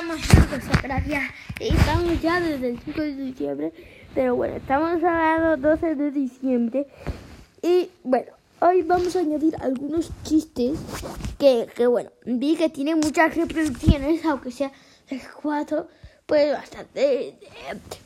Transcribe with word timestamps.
estamos 0.00 0.72
en 0.72 0.82
gracias. 0.82 1.22
Estamos 1.58 2.22
ya 2.22 2.40
desde 2.40 2.70
el 2.70 2.80
5 2.80 3.00
de 3.00 3.16
diciembre. 3.16 3.72
Pero 4.14 4.34
bueno, 4.34 4.56
estamos 4.56 5.02
a 5.04 5.56
12 5.56 5.94
de 5.94 6.10
diciembre. 6.10 6.86
Y 7.60 7.90
bueno, 8.02 8.32
hoy 8.60 8.82
vamos 8.82 9.14
a 9.14 9.20
añadir 9.20 9.54
algunos 9.60 10.10
chistes 10.22 10.78
que, 11.38 11.68
que 11.76 11.86
bueno, 11.86 12.10
vi 12.24 12.56
que 12.56 12.70
tienen 12.70 12.98
muchas 12.98 13.36
reproducciones, 13.36 14.24
aunque 14.24 14.50
sea 14.50 14.72
de 15.10 15.20
4, 15.42 15.86
pues 16.24 16.52
bastante. 16.52 17.38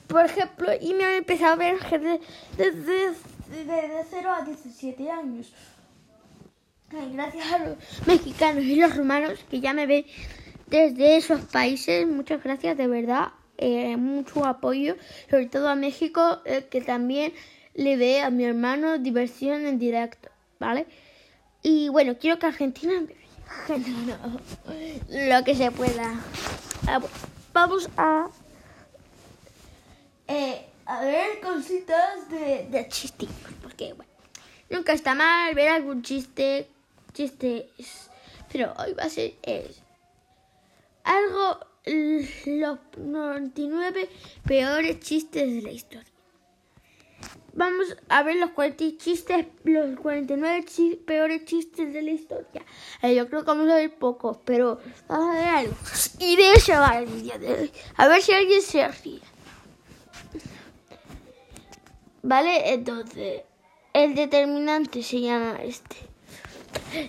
Por 0.09 0.25
ejemplo, 0.25 0.73
y 0.81 0.95
me 0.95 1.05
han 1.05 1.15
empezado 1.15 1.53
a 1.53 1.57
ver 1.57 1.79
desde, 1.79 2.21
desde, 2.57 3.15
desde 3.51 4.05
0 4.11 4.31
a 4.37 4.45
17 4.45 5.11
años. 5.11 5.53
gracias 6.91 7.53
a 7.53 7.59
los 7.61 7.77
mexicanos 8.07 8.65
y 8.65 8.75
los 8.75 8.97
romanos 8.97 9.39
que 9.49 9.61
ya 9.61 9.73
me 9.73 9.87
ven 9.87 10.05
desde 10.67 11.17
esos 11.17 11.41
países. 11.43 12.07
Muchas 12.07 12.43
gracias, 12.43 12.77
de 12.77 12.87
verdad. 12.87 13.29
Eh, 13.57 13.97
mucho 13.97 14.45
apoyo, 14.45 14.97
sobre 15.31 15.47
todo 15.47 15.69
a 15.69 15.77
México, 15.77 16.41
eh, 16.45 16.67
que 16.69 16.81
también 16.81 17.33
le 17.75 17.97
ve 17.97 18.21
a 18.21 18.31
mi 18.31 18.45
hermano 18.45 18.99
diversión 18.99 19.67
en 19.67 19.79
directo, 19.79 20.29
¿vale? 20.59 20.87
Y 21.63 21.89
bueno, 21.89 22.17
quiero 22.19 22.39
que 22.39 22.47
Argentina 22.47 22.93
lo 25.09 25.45
que 25.45 25.55
se 25.55 25.71
pueda. 25.71 26.21
Ah, 26.89 27.01
vamos 27.53 27.89
a 27.97 28.29
eh, 30.27 30.67
a 30.87 31.01
ver 31.03 31.41
cositas 31.41 32.29
de, 32.31 32.67
de 32.71 32.89
chistes, 32.89 33.29
porque 33.63 33.93
bueno, 33.93 34.11
nunca 34.69 34.93
está 34.93 35.15
mal 35.15 35.55
ver 35.55 35.69
algún 35.69 36.03
chiste, 36.03 36.69
chistes, 37.13 38.11
pero 38.51 38.75
hoy 38.79 38.95
va 38.95 39.05
a 39.05 39.09
ser 39.09 39.35
algo 41.05 41.59
los 41.87 42.79
99 42.97 44.09
peores 44.47 45.01
chistes 45.01 45.55
de 45.55 45.63
la 45.63 45.71
historia. 45.71 46.15
Vamos 47.57 47.97
a 48.09 48.25
ver 48.25 48.37
los 48.37 48.51
40 48.51 48.97
chistes, 48.99 49.47
los 49.63 49.99
49 50.01 50.65
peores 51.07 51.45
chistes 51.45 51.93
de 51.93 52.03
la 52.03 52.11
historia. 52.11 52.65
Eh, 53.01 53.15
yo 53.15 53.29
creo 53.29 53.43
que 53.43 53.47
vamos 53.47 53.71
a 53.71 53.77
ver 53.77 53.95
pocos, 53.95 54.39
pero 54.45 54.81
vamos 55.07 55.37
a 55.37 55.39
ver 55.39 55.49
algo. 55.49 55.75
Y 56.19 56.37
de 56.37 56.53
eso 56.53 56.73
va 56.73 56.99
el 56.99 57.09
hoy. 57.09 57.71
A 57.97 58.09
ver 58.09 58.23
si 58.23 58.33
alguien 58.33 58.61
se 58.61 58.89
ríe. 58.89 59.21
Vale, 62.23 62.73
entonces, 62.73 63.43
el 63.93 64.15
determinante 64.17 65.03
se 65.03 65.21
llama 65.21 65.59
este. 65.63 66.14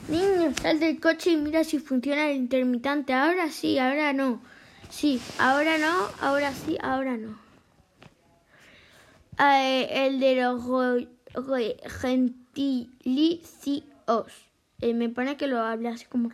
Niño, 0.07 0.53
sal 0.61 0.79
del 0.79 0.99
coche 0.99 1.31
y 1.31 1.37
mira 1.37 1.63
si 1.63 1.79
funciona 1.79 2.29
el 2.29 2.37
intermitente. 2.37 3.13
Ahora 3.13 3.49
sí, 3.49 3.77
ahora 3.77 4.13
no. 4.13 4.41
Sí, 4.89 5.21
ahora 5.39 5.77
no, 5.77 6.07
ahora 6.21 6.51
sí, 6.53 6.77
ahora 6.81 7.17
no. 7.17 7.37
Eh, 9.39 10.07
el 10.07 10.19
de 10.19 10.35
los 10.35 10.63
gentilicios. 12.01 13.83
Eh, 14.81 14.93
me 14.93 15.09
pone 15.09 15.37
que 15.37 15.47
lo 15.47 15.59
habla 15.59 15.91
así 15.91 16.05
como 16.05 16.29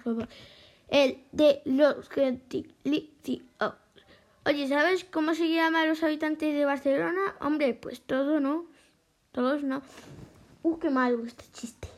El 0.89 1.17
de 1.31 1.61
los 1.65 2.09
gentilicios. 2.09 3.43
Oye, 4.43 4.67
¿sabes 4.67 5.03
cómo 5.03 5.35
se 5.35 5.49
llaman 5.49 5.87
los 5.87 6.01
habitantes 6.01 6.53
de 6.53 6.65
Barcelona? 6.65 7.21
Hombre, 7.39 7.75
pues 7.75 8.01
todo 8.01 8.39
no. 8.39 8.65
Todos 9.31 9.61
no. 9.63 9.83
Uh, 10.63 10.79
qué 10.79 10.89
malo 10.89 11.23
este 11.25 11.45
chiste. 11.53 11.90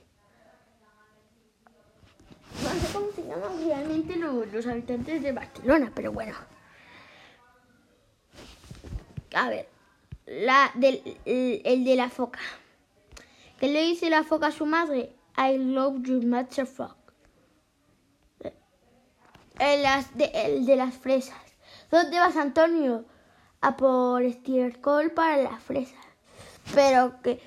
No 2.73 2.79
sé 2.79 2.93
cómo 2.93 3.11
se 3.11 3.23
llaman 3.23 3.63
realmente 3.63 4.16
los, 4.16 4.66
habitantes 4.66 5.21
de 5.21 5.31
Barcelona, 5.31 5.91
pero 5.93 6.11
bueno. 6.11 6.35
A 9.35 9.49
ver, 9.49 9.69
la 10.25 10.71
del, 10.73 11.19
el, 11.25 11.85
de 11.85 11.95
la 11.95 12.09
foca. 12.09 12.39
¿Qué 13.59 13.67
le 13.67 13.84
dice 13.84 14.09
la 14.09 14.23
foca 14.23 14.47
a 14.47 14.51
su 14.51 14.66
madre? 14.66 15.16
I 15.38 15.57
love 15.57 16.01
you, 16.01 16.22
motherfucker. 16.23 16.95
El, 19.59 19.84
de, 20.16 20.31
el 20.34 20.66
de 20.66 20.75
las 20.75 20.95
fresas. 20.95 21.38
¿Dónde 21.91 22.19
vas, 22.19 22.35
Antonio? 22.38 23.05
A 23.61 23.78
por 23.78 24.23
estiércol 24.23 25.11
para 25.11 25.38
las 25.38 25.61
fresas. 25.61 26.03
Pero 26.73 27.22
que, 27.22 27.40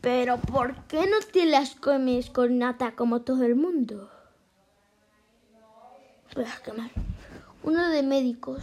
pero 0.00 0.38
¿por 0.38 0.74
qué 0.86 1.06
no 1.06 1.18
te 1.32 1.46
las 1.46 1.76
comes 1.76 2.30
con 2.30 2.58
nata 2.58 2.96
como 2.96 3.22
todo 3.22 3.44
el 3.44 3.54
mundo? 3.54 4.10
Uno 7.62 7.88
de 7.90 8.02
médicos. 8.02 8.62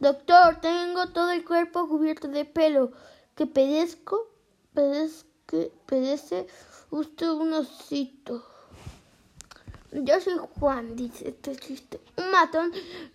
Doctor, 0.00 0.60
tengo 0.60 1.08
todo 1.08 1.30
el 1.30 1.44
cuerpo 1.44 1.86
cubierto 1.88 2.28
de 2.28 2.44
pelo. 2.44 2.92
¿Que 3.34 3.46
pedezco? 3.46 4.30
Pedezque, 4.72 5.72
pedece 5.84 6.46
usted 6.90 7.28
un 7.28 7.52
osito. 7.52 8.44
Yo 9.92 10.20
soy 10.20 10.34
Juan, 10.58 10.96
dice 10.96 11.28
este 11.28 11.56
chiste. 11.56 12.00
Un 12.16 12.30
matón 12.30 12.72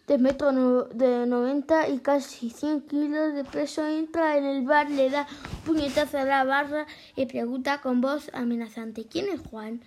de 0.08 0.18
metro 0.18 0.52
de 0.86 1.25
90 1.25 1.90
y 1.90 2.00
casi 2.00 2.50
100 2.50 2.81
kilos 2.81 3.34
de 3.34 3.44
peso 3.44 3.86
entra 3.86 4.38
en 4.38 4.46
el 4.46 4.66
bar, 4.66 4.90
le 4.90 5.09
da 5.09 5.28
puñetazo 5.66 6.18
a 6.18 6.24
la 6.24 6.44
barra 6.44 6.86
y 7.16 7.25
pregunta 7.25 7.81
con 7.81 8.00
voz 8.02 8.30
amenazante: 8.34 9.06
¿Quién 9.06 9.28
es 9.30 9.42
Juan? 9.42 9.81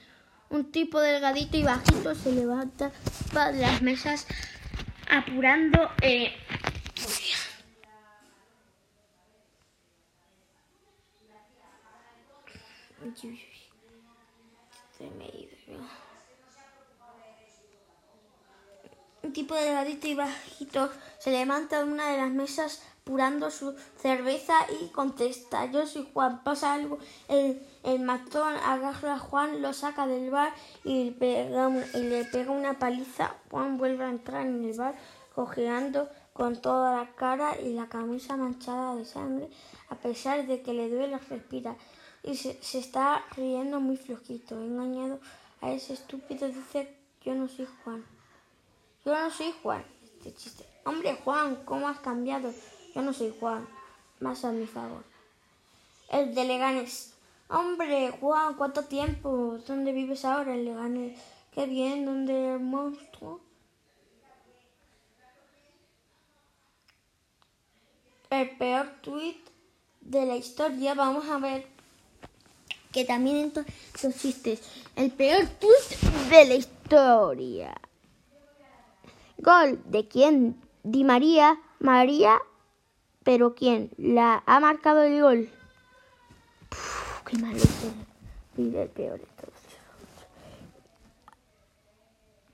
Un 0.50 0.70
tipo 0.70 1.00
delgadito 1.00 1.56
y 1.56 1.62
bajito 1.62 2.14
se 2.14 2.32
levanta 2.32 2.92
de 3.32 3.60
las 3.60 3.82
mesas 3.82 4.26
apurando. 5.10 5.90
Eh, 6.00 6.32
Un 19.22 19.32
tipo 19.32 19.54
delgadito 19.54 20.06
y 20.06 20.14
bajito 20.14 20.90
se 21.18 21.30
levanta 21.30 21.78
de 21.78 21.84
una 21.84 22.10
de 22.10 22.18
las 22.18 22.30
mesas 22.30 22.82
apurando 23.04 23.50
su 23.50 23.74
cerveza 23.98 24.54
y 24.80 24.88
contesta, 24.88 25.66
yo 25.66 25.86
soy 25.86 26.08
Juan, 26.14 26.42
pasa 26.42 26.72
algo. 26.72 26.98
El, 27.28 27.60
el 27.82 28.00
matón 28.00 28.54
agarra 28.56 29.16
a 29.16 29.18
Juan, 29.18 29.60
lo 29.60 29.74
saca 29.74 30.06
del 30.06 30.30
bar 30.30 30.54
y 30.84 31.10
le, 31.10 32.24
pega 32.32 32.50
una 32.50 32.78
paliza. 32.78 33.34
Juan 33.50 33.76
vuelve 33.76 34.04
a 34.04 34.08
entrar 34.08 34.46
en 34.46 34.64
el 34.64 34.74
bar 34.74 34.94
cojeando 35.34 36.08
con 36.32 36.62
toda 36.62 36.96
la 36.96 37.14
cara 37.14 37.60
y 37.60 37.74
la 37.74 37.90
camisa 37.90 38.38
manchada 38.38 38.94
de 38.94 39.04
sangre, 39.04 39.50
a 39.90 39.96
pesar 39.96 40.46
de 40.46 40.62
que 40.62 40.72
le 40.72 40.88
duele 40.88 41.18
respirar. 41.18 41.76
Y 42.22 42.36
se, 42.36 42.54
se 42.62 42.78
está 42.78 43.22
riendo 43.36 43.80
muy 43.80 43.98
flojito, 43.98 44.58
engañado 44.58 45.20
a 45.60 45.72
ese 45.72 45.92
estúpido, 45.92 46.48
dice, 46.48 46.96
yo 47.20 47.34
no 47.34 47.48
soy 47.48 47.68
Juan. 47.84 48.02
Yo 49.04 49.12
no 49.12 49.30
soy 49.30 49.54
Juan. 49.62 49.84
Este 50.04 50.34
chiste. 50.34 50.64
Hombre, 50.86 51.18
Juan, 51.22 51.56
¿cómo 51.66 51.86
has 51.86 52.00
cambiado? 52.00 52.50
Yo 52.94 53.02
no 53.02 53.12
soy 53.12 53.34
Juan. 53.38 53.66
Más 54.20 54.44
a 54.44 54.52
mi 54.52 54.66
favor. 54.66 55.02
El 56.10 56.34
de 56.34 56.44
Leganes. 56.44 57.14
Hombre, 57.48 58.10
Juan, 58.20 58.54
¿cuánto 58.54 58.84
tiempo? 58.84 59.58
¿Dónde 59.66 59.92
vives 59.92 60.24
ahora 60.24 60.54
en 60.54 60.64
Leganes? 60.64 61.20
Qué 61.52 61.66
bien, 61.66 62.04
¿dónde 62.04 62.54
el 62.54 62.60
monstruo? 62.60 63.40
El 68.30 68.56
peor 68.56 68.90
tweet 69.02 69.36
de 70.00 70.26
la 70.26 70.36
historia. 70.36 70.94
Vamos 70.94 71.28
a 71.28 71.38
ver 71.38 71.66
que 72.92 73.04
también 73.04 73.36
en 73.36 73.52
los 74.02 74.16
chistes. 74.16 74.60
El 74.96 75.10
peor 75.12 75.46
tweet 75.60 76.30
de 76.30 76.44
la 76.46 76.54
historia. 76.54 77.74
Gol 79.38 79.82
de 79.86 80.08
quién? 80.08 80.60
Di 80.82 81.04
María. 81.04 81.60
María. 81.80 82.40
Pero 83.24 83.54
¿quién? 83.54 83.90
La 83.96 84.42
ha 84.46 84.60
marcado 84.60 85.02
el 85.02 85.20
gol. 85.20 85.48
qué 87.26 87.38
malo 87.38 87.58
el 88.56 88.88
peor 88.90 89.18
de 89.18 89.26
todos. 89.26 89.54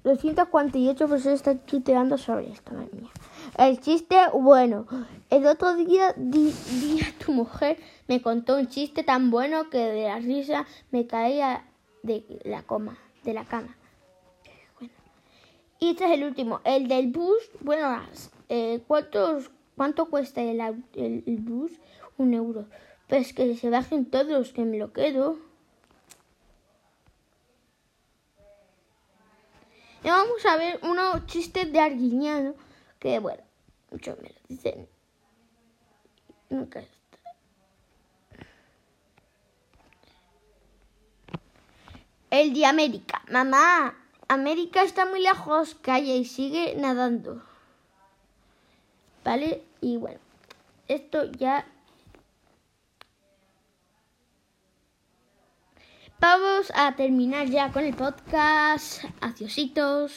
248 0.03 1.09
personas 1.09 1.39
están 1.41 1.59
tuteando 1.59 2.17
sobre 2.17 2.51
esto, 2.51 2.73
madre 2.73 2.89
mía. 2.93 3.11
El 3.59 3.81
chiste, 3.81 4.17
bueno, 4.33 4.87
el 5.29 5.47
otro 5.47 5.75
día, 5.75 6.15
día 6.17 7.05
tu 7.25 7.33
mujer 7.33 7.79
me 8.09 8.23
contó 8.23 8.57
un 8.57 8.69
chiste 8.69 9.03
tan 9.03 9.31
bueno 9.31 9.69
que 9.69 9.79
de 9.79 10.05
la 10.05 10.19
risa 10.19 10.67
me 10.91 11.07
caía 11.07 11.67
de 12.03 12.25
la 12.45 12.63
coma, 12.63 12.97
de 13.25 13.35
la 13.35 13.45
cama. 13.45 13.77
Y 15.79 15.91
este 15.91 16.05
es 16.07 16.11
el 16.13 16.25
último, 16.25 16.61
el 16.65 16.89
del 16.89 17.09
bus. 17.09 17.43
Bueno, 17.61 18.01
eh, 18.49 18.83
¿cuántos, 18.87 19.51
¿cuánto 19.81 20.11
cuesta 20.11 20.43
el, 20.43 21.39
bus? 21.39 21.73
Un 22.19 22.35
euro. 22.35 22.67
Pues 23.09 23.33
que 23.33 23.57
se 23.57 23.71
bajen 23.71 24.05
todos, 24.05 24.53
que 24.53 24.67
me 24.67 24.77
lo 24.77 24.93
quedo. 24.93 25.39
Y 30.05 30.09
vamos 30.09 30.45
a 30.45 30.59
ver 30.59 30.81
unos 30.83 31.25
chistes 31.25 31.73
de 31.73 31.81
Arguiñano. 31.81 32.53
Que 32.99 33.21
bueno, 33.21 33.43
Muchos 33.91 34.19
me 34.21 34.29
lo 34.29 34.35
dicen. 34.49 34.87
Nunca 36.51 36.81
está. 36.81 37.33
El 42.29 42.53
de 42.53 42.67
América. 42.67 43.23
Mamá, 43.31 43.95
América 44.29 44.83
está 44.83 45.07
muy 45.07 45.23
lejos. 45.23 45.75
Calla 45.77 46.15
y 46.17 46.27
sigue 46.27 46.75
nadando. 46.77 47.50
¿Vale? 49.31 49.63
Y 49.81 49.97
bueno, 49.97 50.19
esto 50.89 51.31
ya... 51.31 51.65
Vamos 56.19 56.73
a 56.75 56.97
terminar 56.97 57.47
ya 57.47 57.71
con 57.71 57.85
el 57.85 57.95
podcast. 57.95 59.05
Adiositos. 59.21 60.13